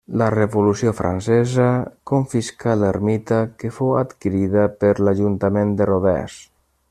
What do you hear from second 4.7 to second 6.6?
per l'ajuntament de Rodès.